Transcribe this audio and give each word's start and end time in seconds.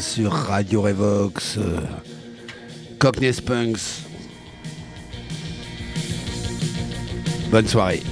sur 0.00 0.30
Radio 0.32 0.82
Revox, 0.82 1.56
euh, 1.58 1.80
Cockney 3.00 3.32
Spunks. 3.32 4.04
Bonne 7.50 7.66
soirée. 7.66 8.02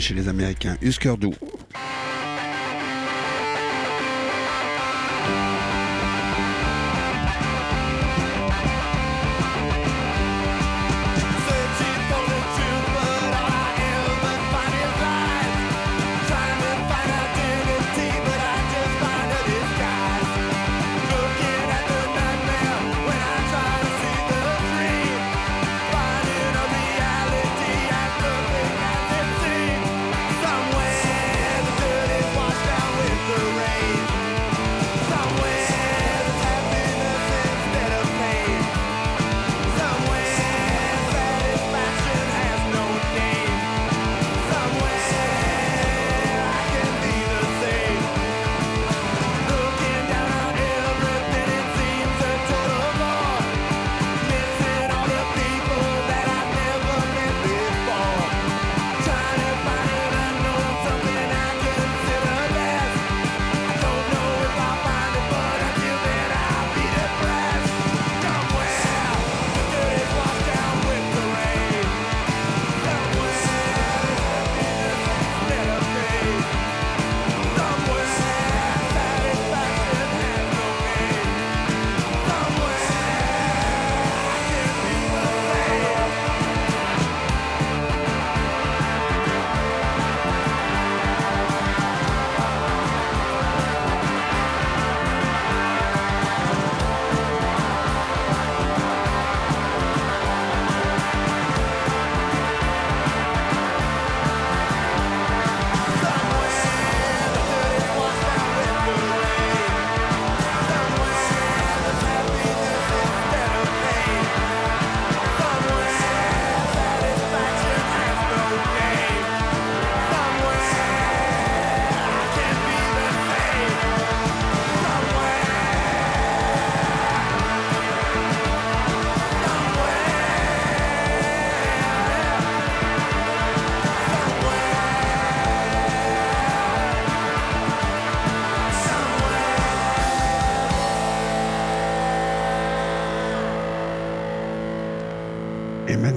chez 0.00 0.14
les 0.14 0.28
Américains. 0.28 0.76
Husker 0.82 1.14
Du 1.18 1.28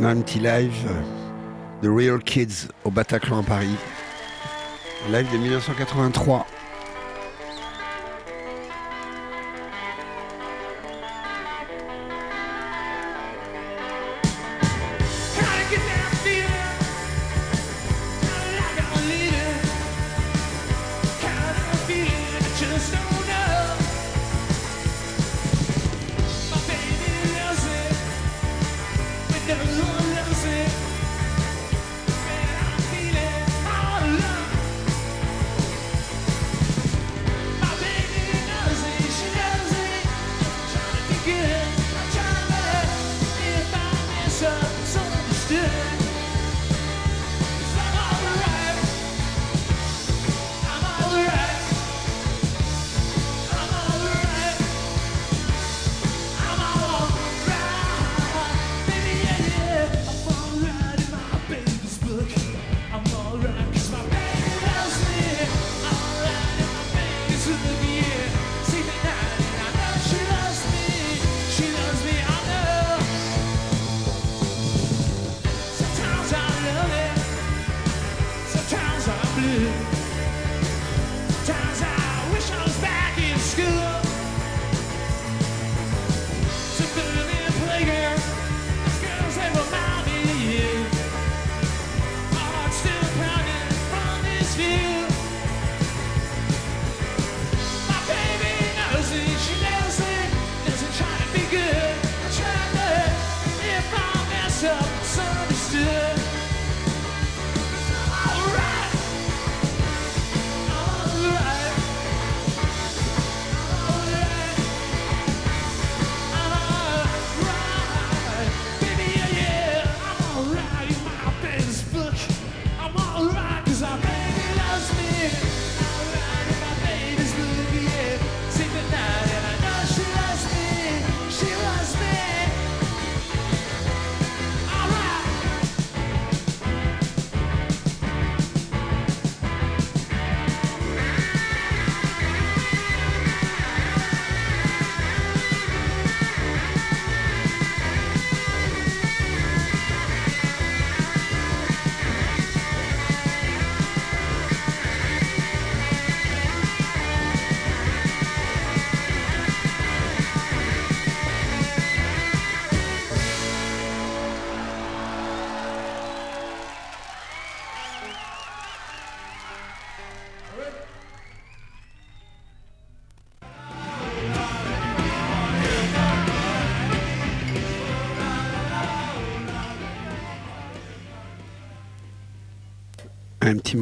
a 0.07 0.12
un 0.12 0.21
petit 0.21 0.39
live 0.39 0.88
The 1.81 1.88
Real 1.88 2.19
Kids 2.19 2.69
au 2.86 2.92
Bataclan 2.92 3.39
à 3.39 3.44
Paris. 3.44 3.75
Live 5.12 5.30
de 5.33 5.38
1983. 5.38 6.45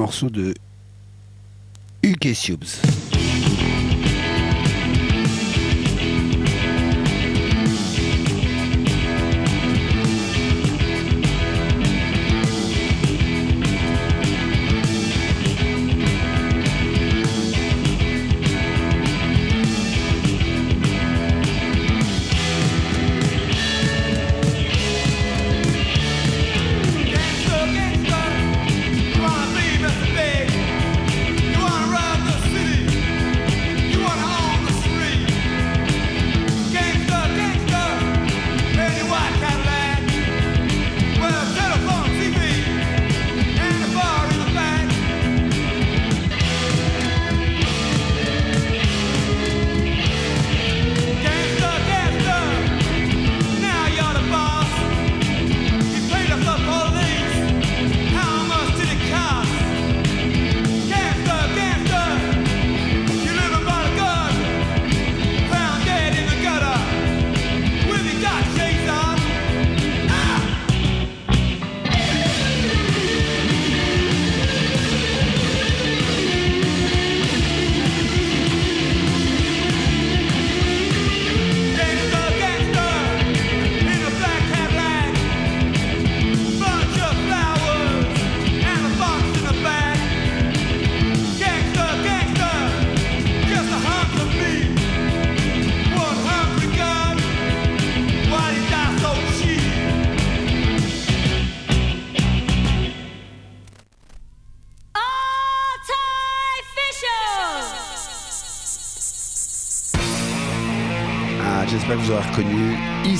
Morceau 0.05 0.29
de 0.29 0.53
UK 2.03 2.35
Subs. 2.35 2.94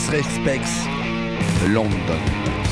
Reconnu 0.05 0.11
East 0.11 0.11
Respects 0.11 0.87
London. 1.67 2.64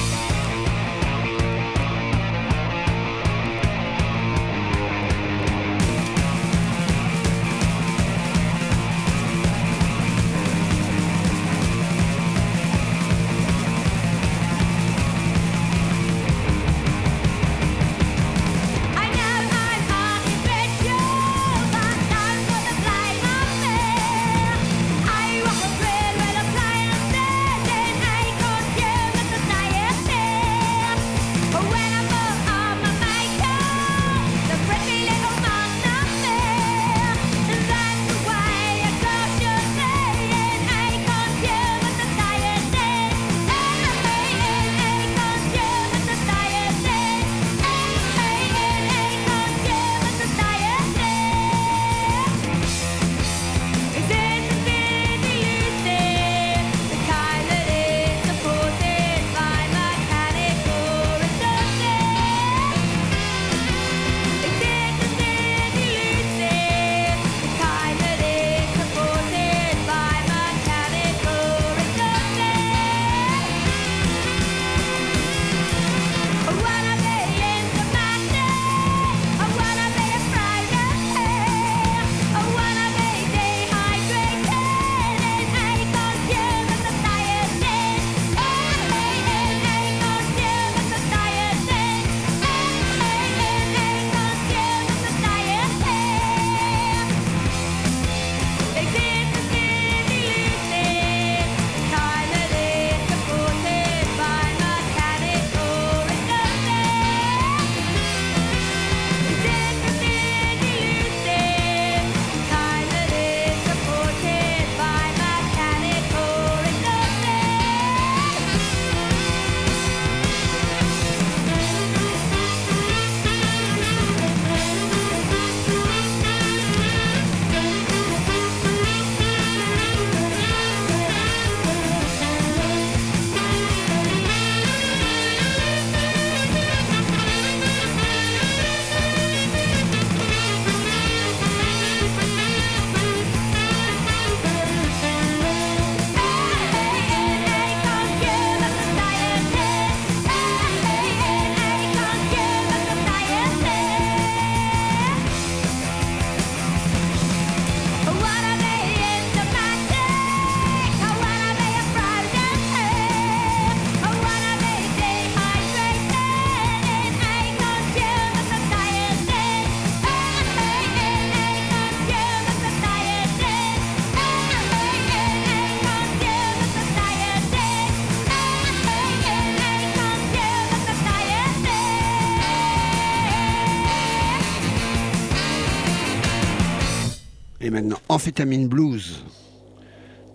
Maintenant 187.74 187.98
Amphétamine 188.08 188.68
Blues. 188.68 189.26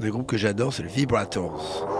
Un 0.00 0.08
groupe 0.08 0.26
que 0.26 0.36
j'adore, 0.36 0.72
c'est 0.72 0.82
le 0.82 0.88
Vibrators. 0.88 1.97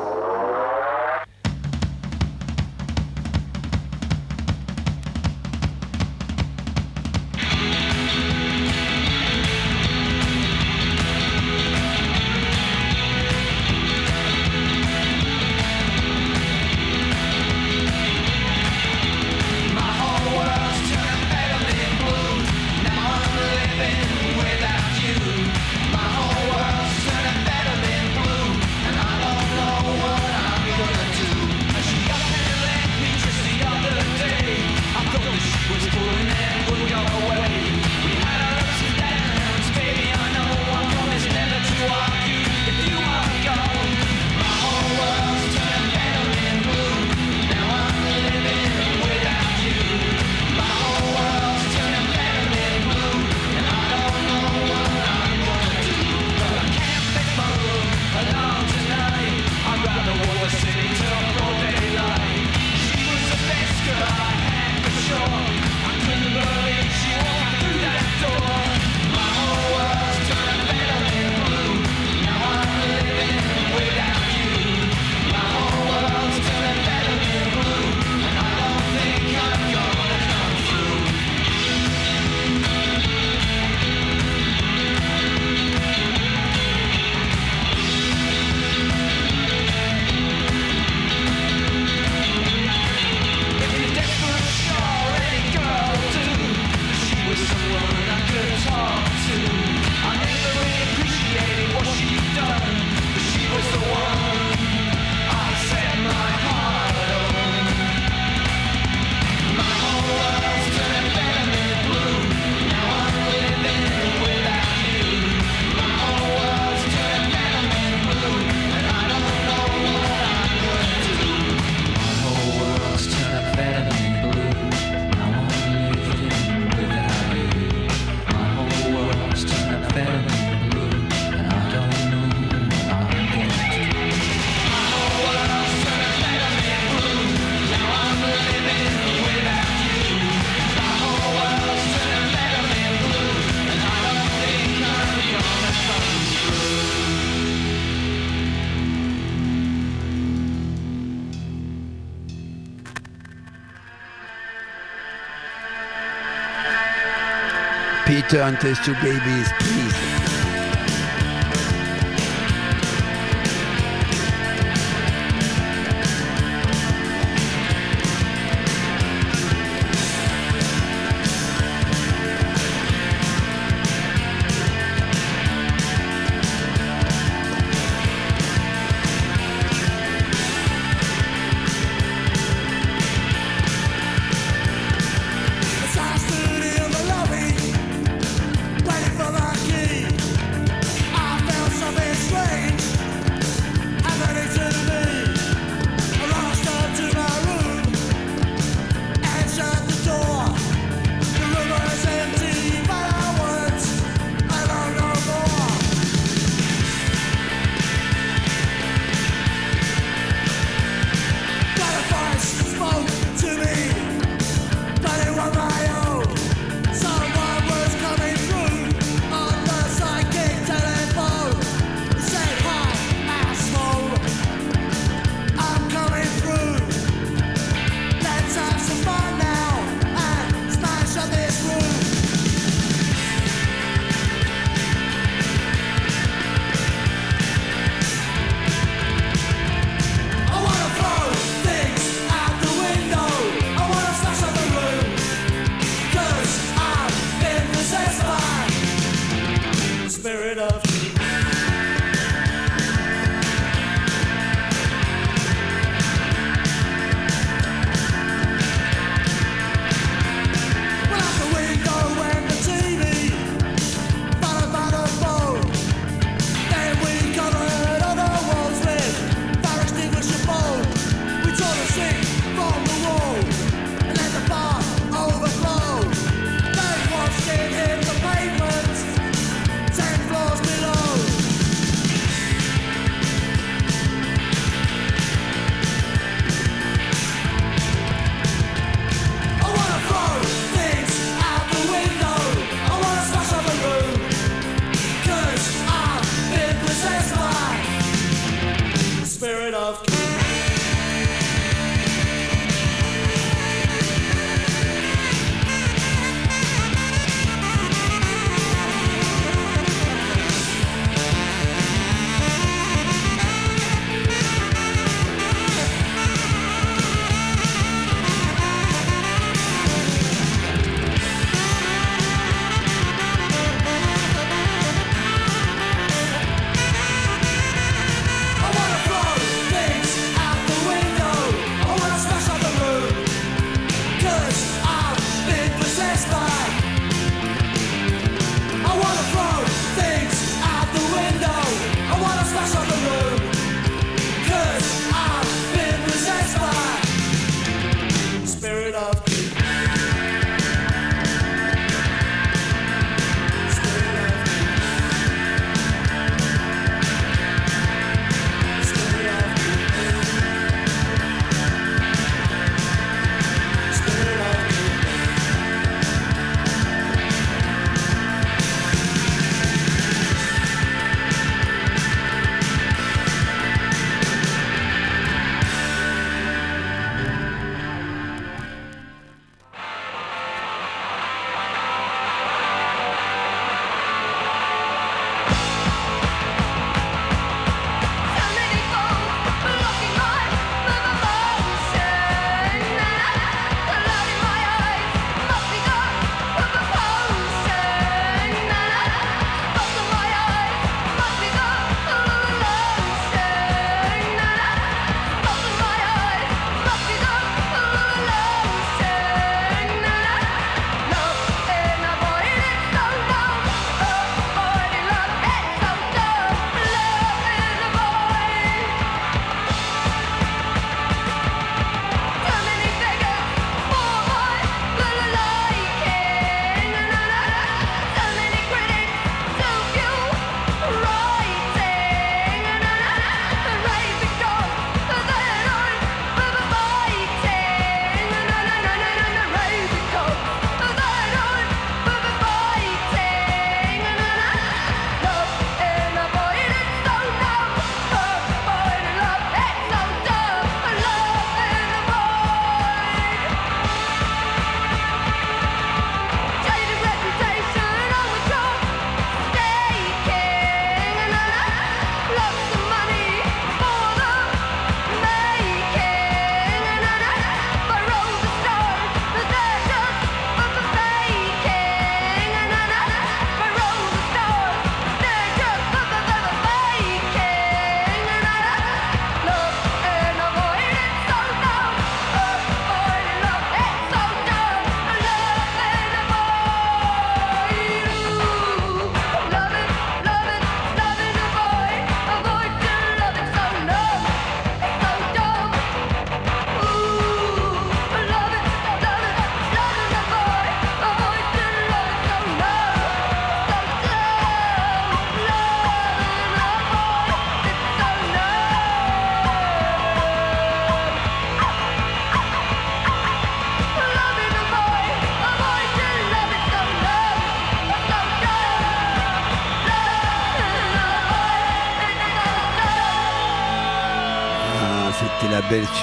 return 158.39 158.57
these 158.63 158.79
two 158.81 158.95
babies, 158.95 159.53
please. 159.59 160.18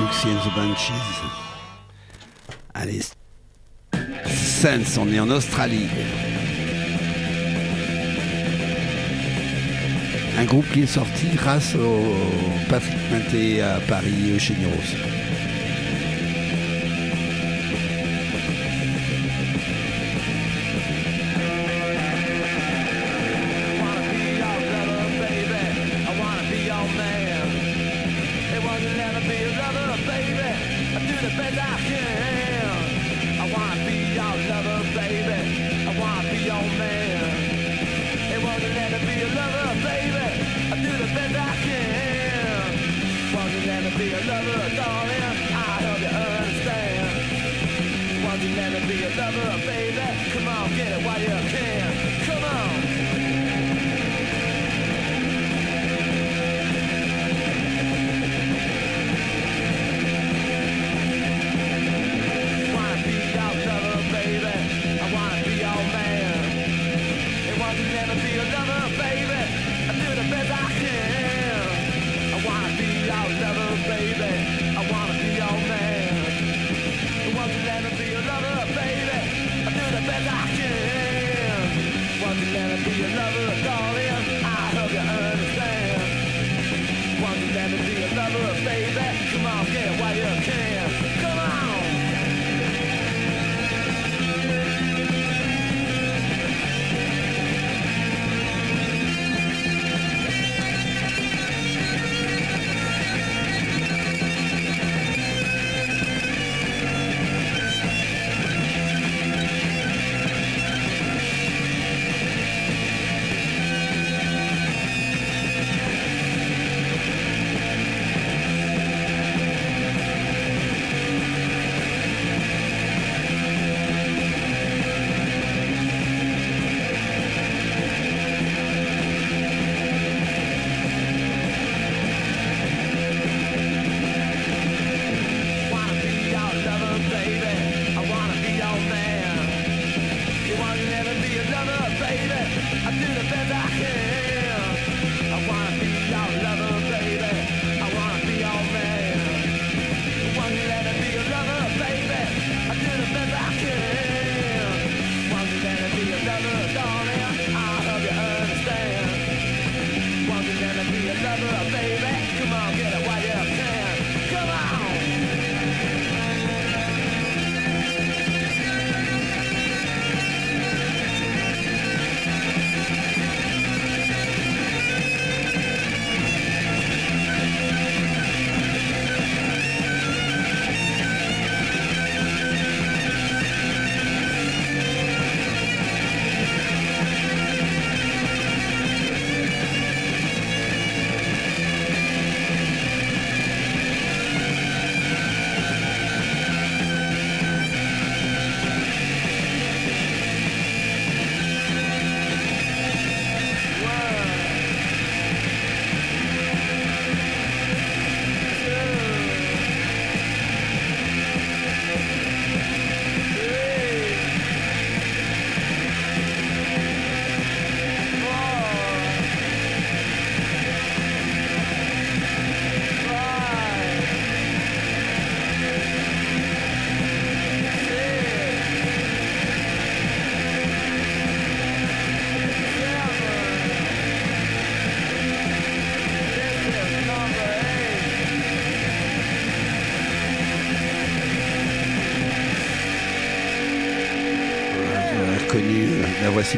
And 0.02 0.08
the. 0.08 1.30
Allez, 2.74 3.14
Sense, 4.26 4.98
on 4.98 5.08
est 5.12 5.20
en 5.20 5.30
Australie. 5.30 5.88
Un 10.38 10.44
groupe 10.44 10.70
qui 10.74 10.82
est 10.82 10.88
sorti 10.88 11.28
grâce 11.36 11.76
au 11.76 12.00
Patrick 12.70 12.98
Maté 13.12 13.62
à 13.62 13.80
Paris 13.88 14.12
Niros. 14.12 14.96
wanna 14.98 15.35
lover, 44.46 44.76
darling. 44.76 45.26
You 48.46 48.54
let 48.56 48.74
me 48.74 48.80
be 48.88 49.00
your 49.00 49.10
lover, 49.16 49.58
baby. 49.66 49.98
Come 50.34 50.48
on, 50.48 50.70
get 50.76 50.92
it 50.92 51.04
while 51.04 51.20
you 51.20 51.50
can. 51.50 51.65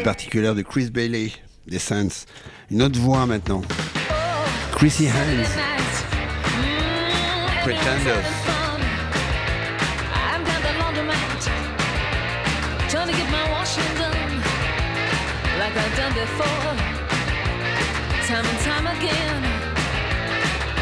Particulière 0.08 0.56
de 0.56 0.62
Chris 0.62 0.90
Bailey 0.90 1.34
des 1.68 1.80
Saints. 1.80 2.24
Une 2.72 2.82
autre 2.82 2.98
voix 2.98 3.26
maintenant. 3.26 3.62
Chrissy 4.72 5.04
Hines. 5.04 5.44
Pretenders. 7.64 8.24
Trying 12.88 13.10
to 13.10 13.18
get 13.18 13.30
my 13.30 13.52
washing 13.52 13.84
done, 14.00 14.40
like 15.60 15.76
I've 15.76 15.96
done 15.98 16.14
before, 16.14 16.72
time 18.30 18.46
and 18.48 18.60
time 18.64 18.88
again. 18.88 19.44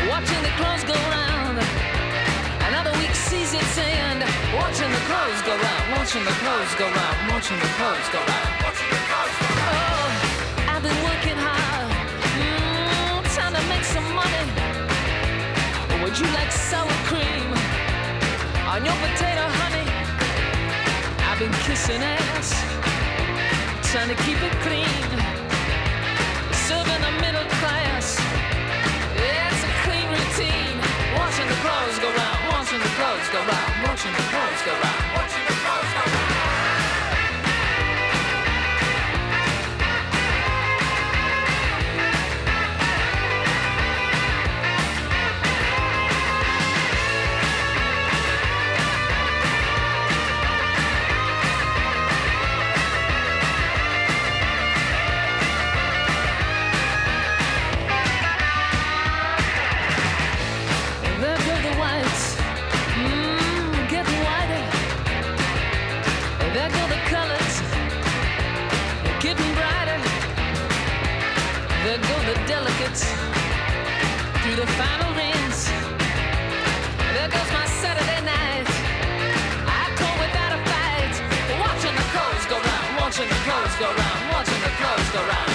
Watching 0.07 0.41
the 0.43 0.53
clothes 0.59 0.83
go 0.85 0.93
round, 1.09 1.57
another 2.69 2.91
week 2.99 3.15
sees 3.15 3.55
its 3.55 3.77
end. 3.79 4.21
Watching 4.53 4.91
the 4.91 5.03
clothes 5.09 5.41
go 5.41 5.57
round, 5.57 5.97
watching 5.97 6.23
the 6.23 6.35
clothes 6.43 6.75
go 6.77 6.85
round, 6.85 7.31
watching 7.31 7.57
the 7.57 7.71
clothes 7.79 8.09
go 8.13 8.19
round. 8.19 8.64
I've 10.85 10.93
been 10.93 11.03
working 11.03 11.37
hard, 11.41 11.89
mm, 12.37 13.33
trying 13.33 13.55
to 13.57 13.63
make 13.73 13.83
some 13.83 14.05
money. 14.13 14.45
Would 16.03 16.13
you 16.19 16.27
like 16.37 16.51
sour 16.51 16.85
cream 17.09 17.49
on 18.69 18.85
your 18.85 18.93
potato, 19.01 19.49
honey? 19.65 19.89
I've 21.25 21.39
been 21.39 21.51
kissing 21.65 22.03
ass, 22.03 22.53
trying 23.89 24.09
to 24.13 24.17
keep 24.25 24.37
it 24.45 24.53
clean. 24.61 25.09
Serving 26.69 27.01
the 27.01 27.13
middle 27.17 27.49
class, 27.57 28.21
it's 29.17 29.61
a 29.65 29.71
clean 29.89 30.05
routine. 30.13 30.77
Watching 31.17 31.47
the 31.49 31.57
clothes 31.65 31.97
go 31.97 32.13
round, 32.13 32.41
watching 32.53 32.79
the 32.79 32.93
clothes 32.93 33.29
go 33.33 33.39
round. 33.39 33.74
the 72.25 72.33
delicate 72.47 72.97
through 74.41 74.55
the 74.55 74.65
final 74.81 75.13
rinse. 75.13 75.69
There 77.13 77.29
goes 77.29 77.51
my 77.53 77.65
Saturday 77.67 78.21
night. 78.25 78.65
I 79.69 79.85
go 79.93 80.09
without 80.17 80.51
a 80.57 80.61
fight, 80.65 81.13
watching 81.61 81.93
the 81.93 82.07
clothes 82.13 82.45
go 82.49 82.57
round, 82.57 82.97
watching 82.99 83.29
the 83.29 83.39
clothes 83.45 83.75
go 83.77 83.93
round, 83.93 84.31
watching 84.33 84.61
the 84.61 84.73
clothes 84.81 85.11
go 85.11 85.21
round. 85.21 85.54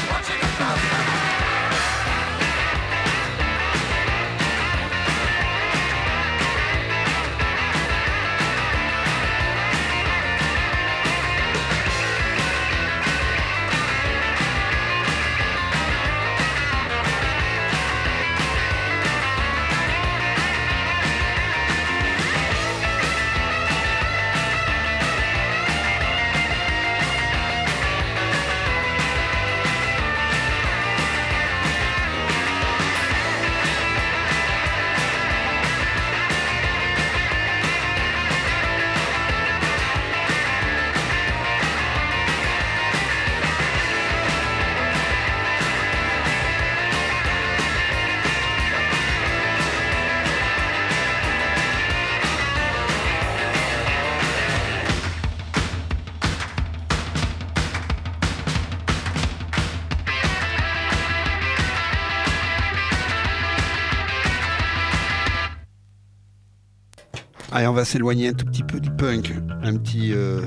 Allez, 67.61 67.69
on 67.69 67.75
va 67.75 67.85
s'éloigner 67.85 68.29
un 68.29 68.33
tout 68.33 68.47
petit 68.47 68.63
peu 68.63 68.81
du 68.81 68.91
punk. 68.91 69.35
Un 69.63 69.77
petit 69.77 70.15
euh, 70.15 70.41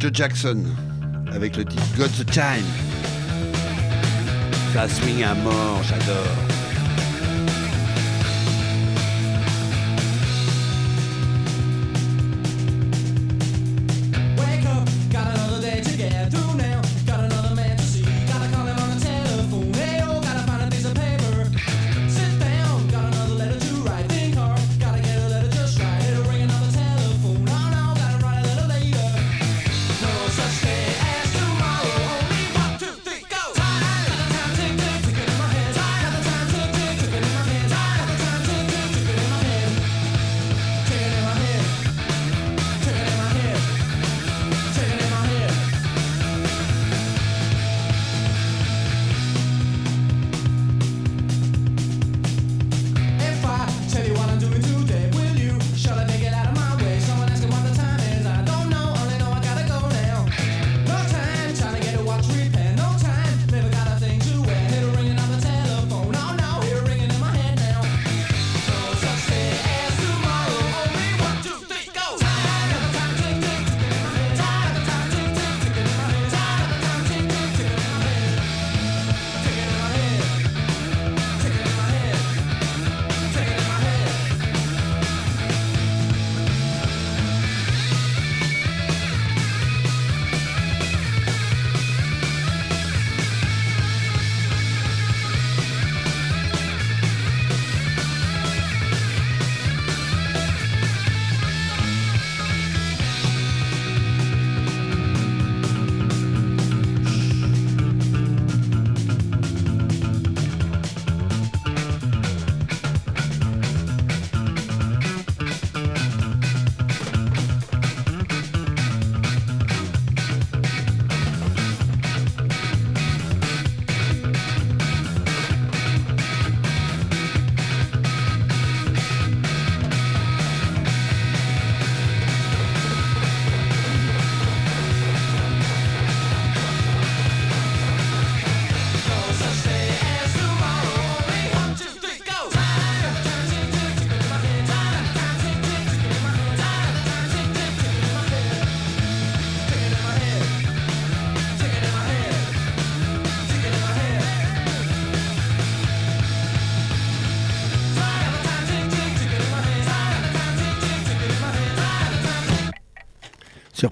Joe 0.00 0.10
Jackson 0.12 0.64
avec 1.30 1.56
le 1.56 1.64
titre 1.64 1.84
Got 1.96 2.08
the 2.08 2.26
Time. 2.26 2.66
Ça 4.74 4.88
swing 4.88 5.22
à 5.22 5.32
mort, 5.36 5.80
j'adore. 5.84 6.59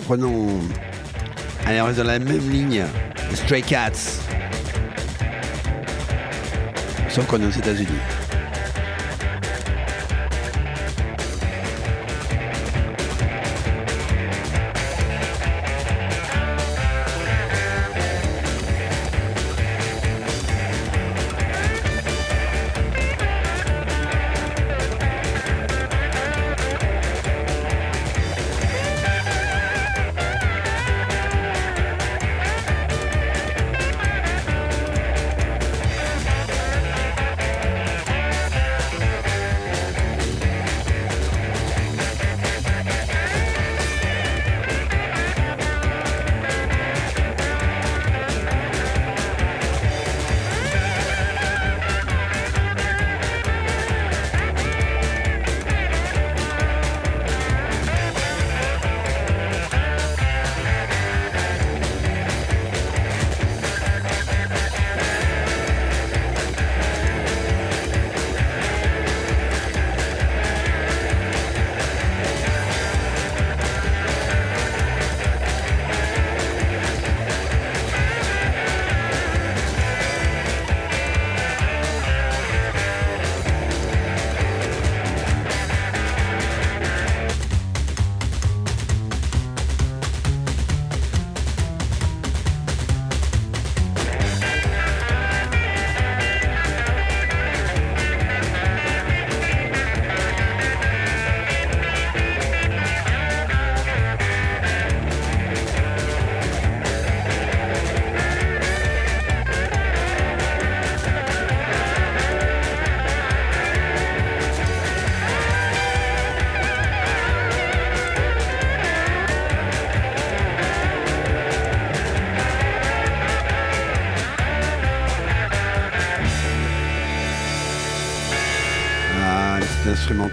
prenons. 0.09 0.49
Allez, 1.67 1.83
on 1.83 1.85
reste 1.85 1.99
dans 1.99 2.05
la 2.05 2.19
même 2.19 2.51
ligne. 2.51 2.83
Stray 3.35 3.61
Cats. 3.61 4.23
Sauf 7.11 7.27
qu'on 7.27 7.43
est 7.43 7.47
aux 7.47 7.51
États-Unis. 7.51 8.18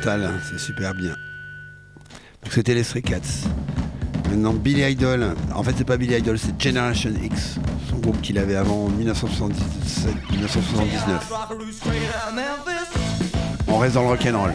Instrumental, 0.05 0.39
c'est 0.49 0.59
super 0.59 0.93
bien. 0.93 1.15
Donc 2.43 2.53
c'était 2.53 2.73
les 2.73 2.83
Stray 2.83 3.01
Cats. 3.01 3.21
Maintenant 4.29 4.53
Billy 4.53 4.81
Idol, 4.91 5.35
en 5.53 5.63
fait 5.63 5.73
c'est 5.77 5.85
pas 5.85 5.97
Billy 5.97 6.15
Idol, 6.15 6.37
c'est 6.37 6.61
Generation 6.61 7.11
X, 7.23 7.55
son 7.89 7.97
groupe 7.97 8.21
qu'il 8.21 8.37
avait 8.37 8.55
avant 8.55 8.85
en 8.85 8.89
1977-1979. 8.89 8.99
Rockaroo 11.29 11.71
straight 11.71 12.01
out 12.03 12.27
of 12.27 12.35
Memphis. 12.35 12.89
On 13.67 13.77
reste 13.77 13.95
dans 13.95 14.03
le 14.03 14.09
rock'n'roll. 14.09 14.51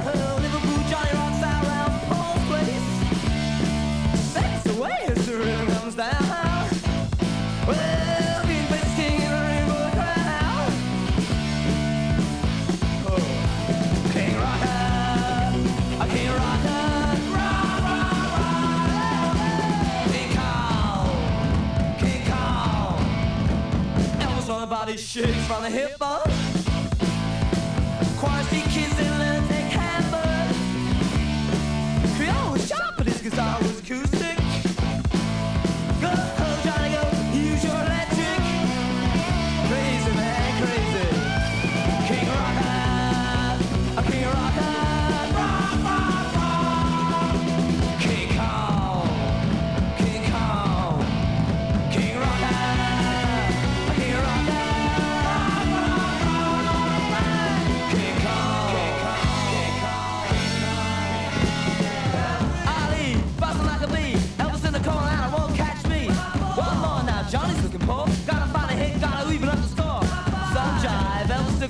Body 24.81 24.97
shakes 24.97 25.47
from 25.47 25.63
the 25.63 25.69
hip 25.69 25.97
up. 26.01 26.40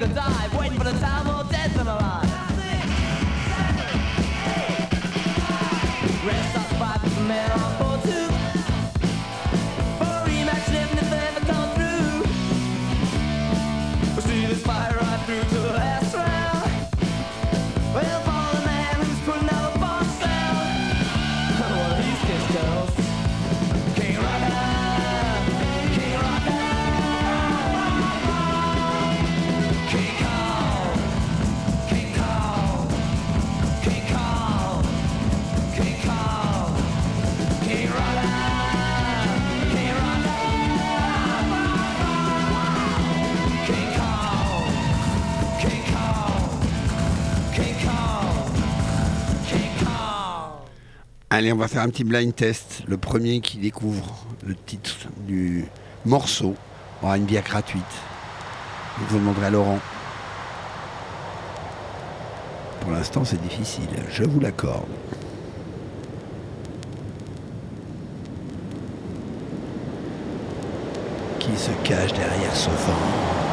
Took 0.01 0.15
dive, 0.15 0.59
waiting 0.59 0.79
for 0.79 0.85
the 0.85 0.99
time 0.99 1.27
more 1.27 1.45
dead 1.53 1.71
than 1.73 1.87
alive. 1.87 2.25
Rest 6.25 6.57
up 6.57 6.67
five 6.81 7.15
the 7.15 7.21
man 7.29 7.51
on 7.53 7.79
board 7.79 8.01
too. 8.05 8.29
For 9.99 10.17
rematch, 10.27 10.73
living 10.73 10.99
if 10.99 11.11
they 11.11 11.23
ever 11.29 11.45
come 11.45 11.71
through. 11.75 12.23
We'll 14.15 14.23
see 14.23 14.47
this 14.47 14.63
fight 14.63 14.97
right 14.97 15.21
through 15.27 15.60
Allez, 51.41 51.55
on 51.55 51.57
va 51.57 51.69
faire 51.69 51.81
un 51.81 51.89
petit 51.89 52.05
blind 52.05 52.37
test. 52.37 52.83
Le 52.87 52.99
premier 52.99 53.41
qui 53.41 53.57
découvre 53.57 54.27
le 54.47 54.55
titre 54.55 55.09
du 55.27 55.65
morceau 56.05 56.55
aura 57.03 57.17
une 57.17 57.25
bière 57.25 57.45
gratuite. 57.45 57.83
Donc, 58.99 59.09
vous 59.09 59.19
demanderez 59.21 59.47
à 59.47 59.51
Laurent. 59.51 59.79
Pour 62.83 62.91
l'instant, 62.91 63.25
c'est 63.25 63.41
difficile, 63.41 63.89
je 64.13 64.25
vous 64.25 64.39
l'accorde. 64.39 64.85
Qui 71.39 71.57
se 71.57 71.71
cache 71.89 72.13
derrière 72.13 72.55
ce 72.55 72.69
vent 72.69 73.50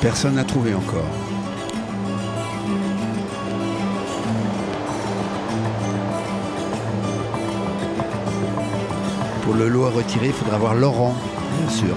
Personne 0.00 0.36
n'a 0.36 0.44
trouvé 0.44 0.72
encore. 0.74 1.04
Pour 9.42 9.54
le 9.54 9.68
lot 9.68 9.84
à 9.84 9.90
retirer, 9.90 10.28
il 10.28 10.32
faudra 10.32 10.56
voir 10.56 10.74
Laurent, 10.74 11.14
bien 11.58 11.68
sûr. 11.68 11.96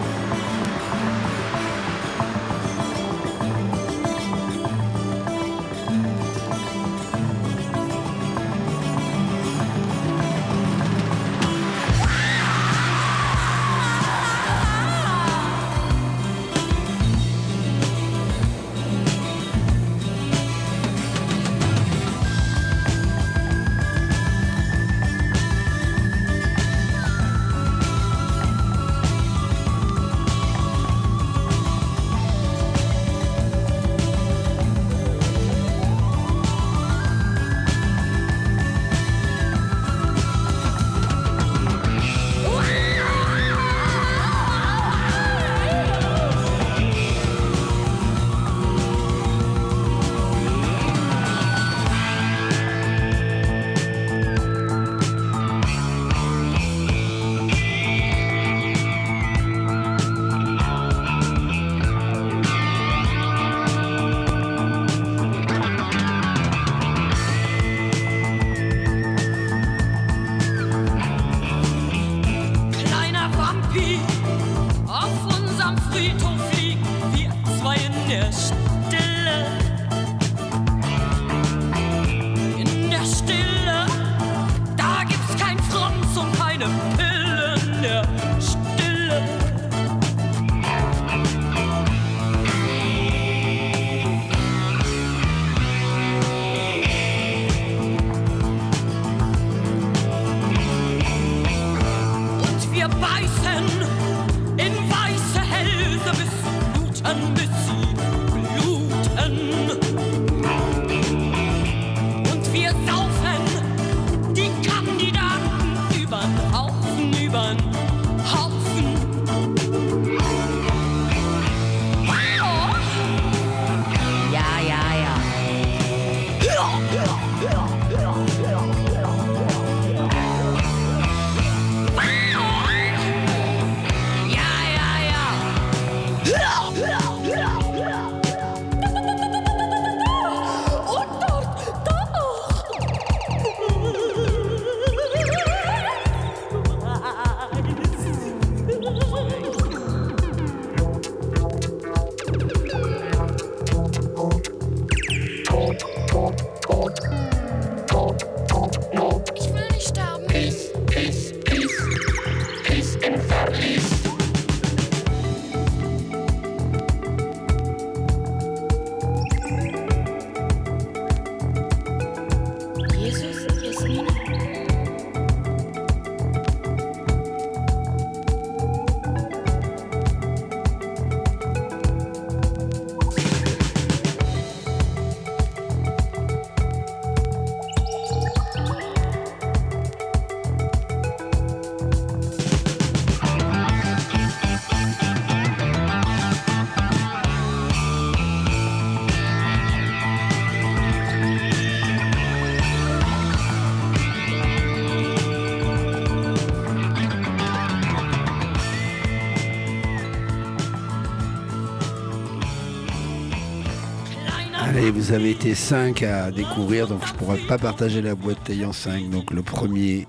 Vous 215.20 215.26
été 215.26 215.54
5 215.54 216.02
à 216.04 216.32
découvrir, 216.32 216.88
donc 216.88 217.06
je 217.06 217.14
pourrais 217.14 217.38
pas 217.38 217.58
partager 217.58 218.02
la 218.02 218.16
bouteille 218.16 218.66
en 218.66 218.74
5. 218.74 219.10
Donc 219.10 219.32
le 219.32 219.44
premier, 219.44 220.08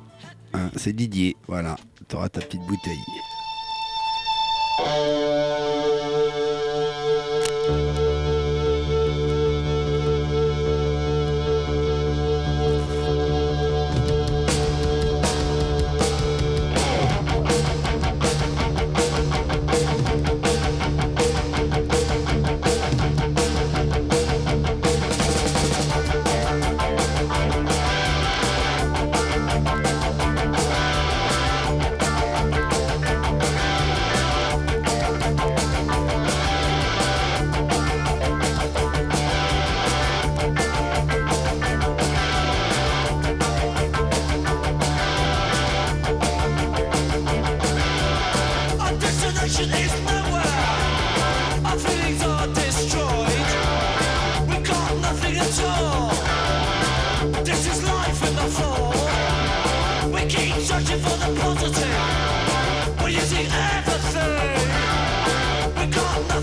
hein, 0.55 0.70
c'est 0.76 0.92
Didier. 0.94 1.36
Voilà, 1.46 1.76
tu 2.09 2.16
auras 2.16 2.28
ta 2.28 2.40
petite 2.40 2.62
bouteille. 2.62 2.94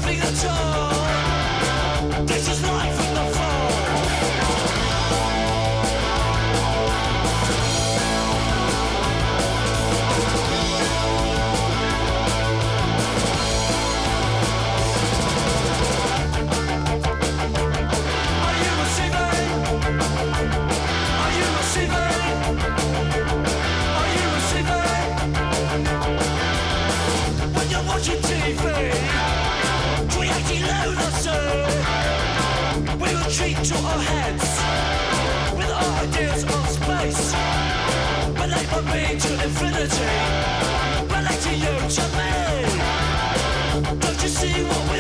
Nothing 0.02 0.20
at 0.20 0.46
all. 0.46 0.71
To 33.50 33.76
our 33.76 34.00
heads 34.00 34.62
with 35.58 35.70
our 35.70 36.04
ideas 36.04 36.44
of 36.44 36.68
space. 36.70 37.34
To 39.22 39.34
infinity, 39.34 40.10
to. 41.10 42.66
Don't 44.00 44.22
you 44.24 44.30
see 44.30 44.64
what 44.64 44.91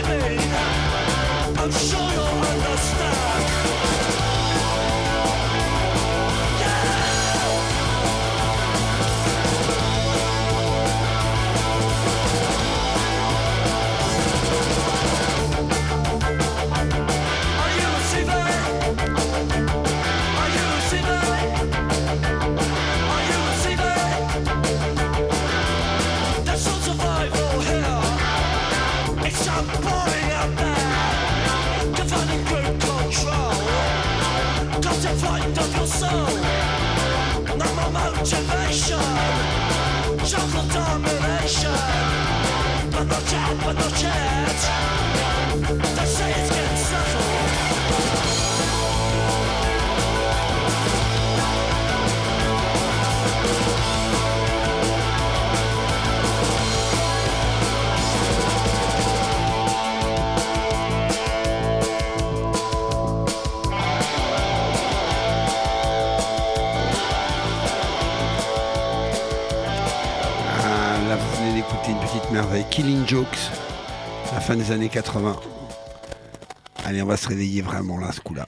soul. 35.92 36.28
No 37.58 37.68
more 37.76 37.92
motivation. 37.92 39.00
Total 40.32 40.66
domination. 40.76 41.78
But 42.92 43.06
no 43.10 43.18
yet, 43.32 43.58
but 43.66 43.76
no 43.78 43.88
chance. 44.02 45.31
Merveille. 72.42 72.66
Killing 72.72 73.08
Jokes, 73.08 73.52
la 74.34 74.40
fin 74.40 74.56
des 74.56 74.72
années 74.72 74.90
80. 74.90 75.40
Allez, 76.86 77.02
on 77.02 77.06
va 77.06 77.18
se 77.18 77.28
réveiller 77.28 77.62
vraiment 77.62 78.00
là, 78.00 78.12
ce 78.12 78.20
coup-là. 78.22 78.48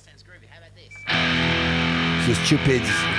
The 2.27 2.33
Stupids. 2.45 3.12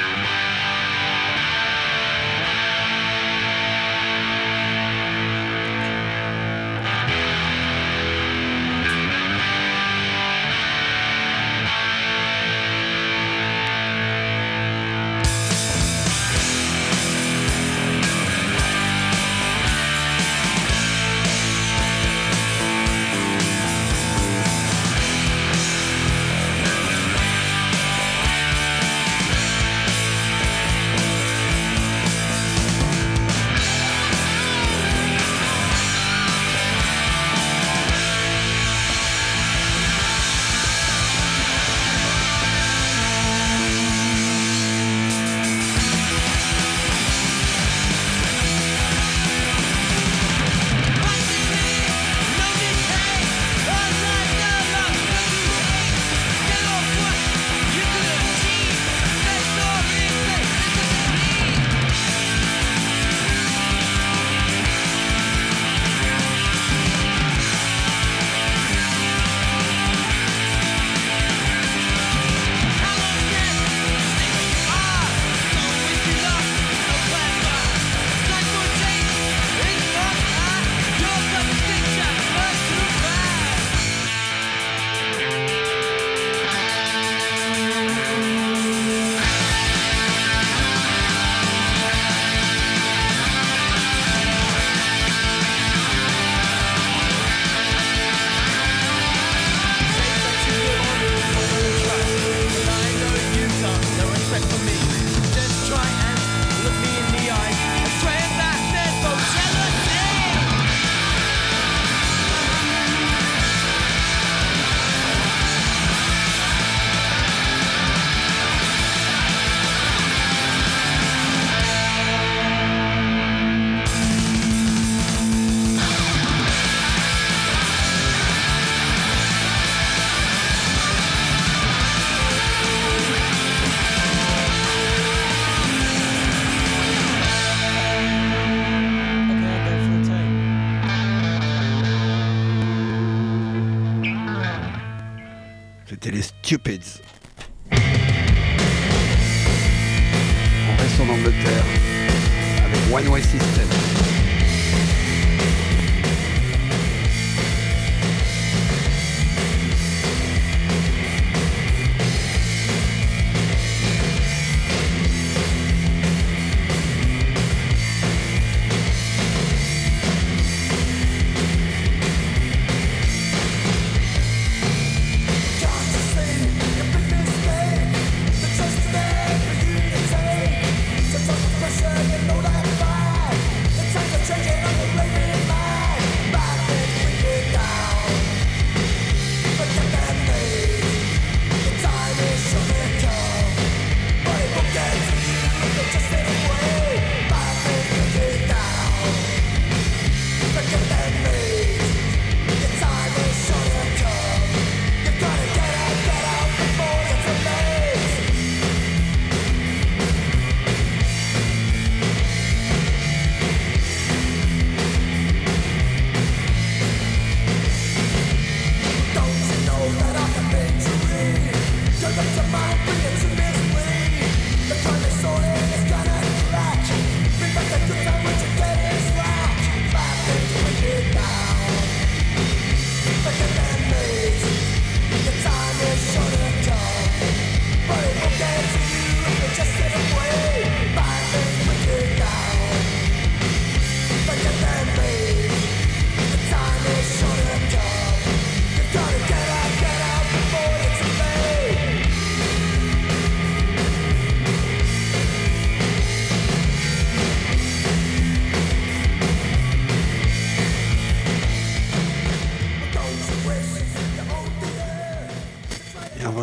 cupids. 146.55 147.14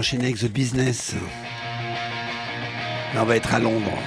enchaîner 0.02 0.26
avec 0.26 0.40
The 0.40 0.48
Business. 0.48 1.14
Là, 3.14 3.22
on 3.22 3.26
va 3.26 3.36
être 3.36 3.54
à 3.54 3.60
Londres. 3.60 4.00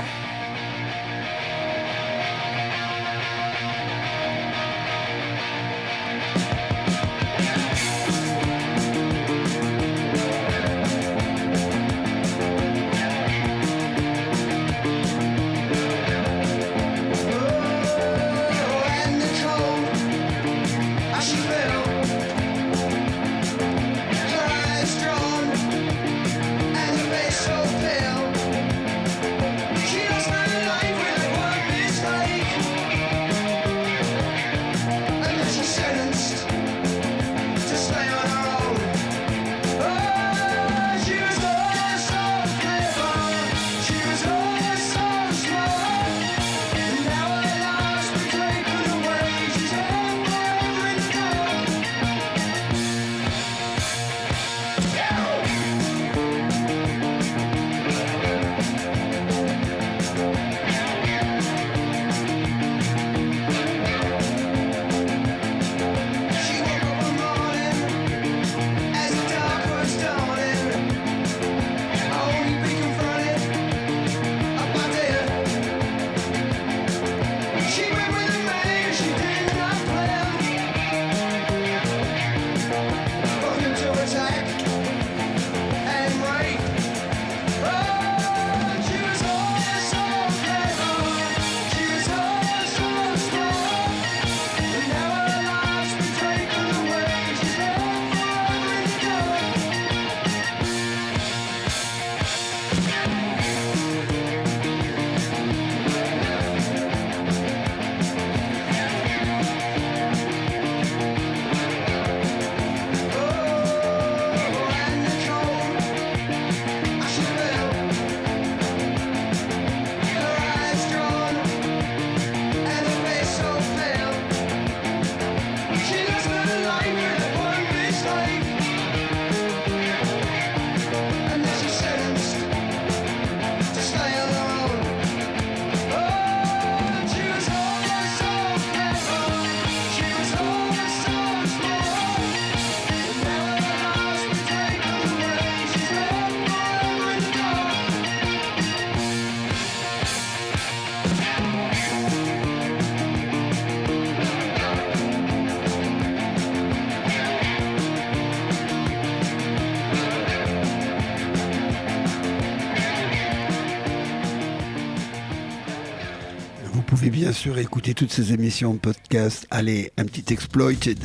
Vous 166.74 166.82
pouvez 166.82 167.08
bien 167.08 167.30
sûr 167.32 167.56
écouter 167.58 167.94
toutes 167.94 168.10
ces 168.10 168.32
émissions 168.32 168.76
podcast. 168.78 169.46
Allez, 169.52 169.92
un 169.96 170.06
petit 170.06 170.32
exploited. 170.32 170.98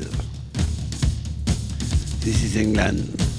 This 2.21 2.43
is 2.43 2.59
England. 2.59 3.38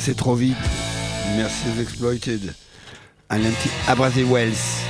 C'est 0.00 0.16
trop 0.16 0.34
vite. 0.34 0.56
Merci 1.36 1.64
aux 1.68 1.80
Exploited. 1.82 2.54
Un 3.28 3.38
petit 3.38 3.68
Abrasi 3.86 4.22
Wells. 4.22 4.89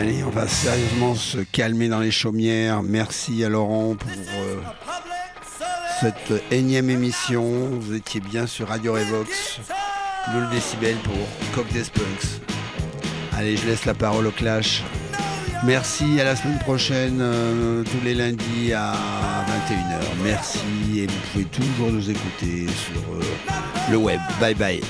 Allez, 0.00 0.22
on 0.22 0.30
va 0.30 0.46
sérieusement 0.46 1.16
se 1.16 1.38
calmer 1.38 1.88
dans 1.88 1.98
les 1.98 2.12
chaumières. 2.12 2.84
Merci 2.84 3.44
à 3.44 3.48
Laurent 3.48 3.96
pour 3.96 4.10
euh, 4.12 4.60
cette 6.00 6.40
énième 6.52 6.88
émission. 6.88 7.42
Vous 7.80 7.94
étiez 7.96 8.20
bien 8.20 8.46
sur 8.46 8.68
Radio 8.68 8.92
Revox, 8.92 9.58
le 10.32 10.48
décibel 10.54 10.94
pour 10.98 11.16
Coq 11.52 11.66
des 11.72 11.80
Punks. 11.80 12.40
Allez, 13.36 13.56
je 13.56 13.66
laisse 13.66 13.86
la 13.86 13.94
parole 13.94 14.28
au 14.28 14.30
Clash. 14.30 14.84
Merci, 15.64 16.20
à 16.20 16.24
la 16.24 16.36
semaine 16.36 16.60
prochaine, 16.60 17.18
euh, 17.20 17.82
tous 17.82 18.04
les 18.04 18.14
lundis 18.14 18.72
à 18.72 18.92
21h. 19.66 20.00
Merci, 20.22 20.60
et 20.96 21.06
vous 21.08 21.20
pouvez 21.32 21.44
toujours 21.46 21.90
nous 21.90 22.08
écouter 22.08 22.68
sur 22.68 23.00
euh, 23.14 23.90
le 23.90 23.96
web. 23.96 24.20
Bye 24.38 24.54
bye. 24.54 24.80